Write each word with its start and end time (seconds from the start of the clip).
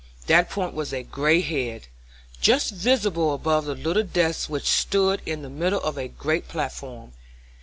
That 0.25 0.49
point 0.49 0.73
was 0.73 0.93
a 0.93 1.03
gray 1.03 1.41
head, 1.41 1.85
just 2.41 2.71
visible 2.71 3.35
above 3.35 3.65
the 3.65 3.75
little 3.75 4.01
desk 4.01 4.49
which 4.49 4.65
stood 4.65 5.21
in 5.27 5.43
the 5.43 5.47
middle 5.51 5.79
of 5.81 5.95
a 5.95 6.07
great 6.07 6.47
platform. 6.47 7.11